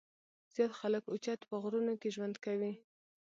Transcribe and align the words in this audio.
زيات 0.53 0.71
خلک 0.79 1.03
اوچت 1.07 1.39
پۀ 1.49 1.55
غرونو 1.63 1.93
کښې 2.01 2.09
ژوند 2.15 2.35
کوي 2.45 2.73
ـ 2.77 2.81